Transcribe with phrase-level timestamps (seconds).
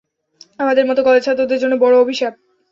[0.59, 2.33] আমাদের মতো কলেজ ছাত্রদের জন্য বড় অভিশাপ।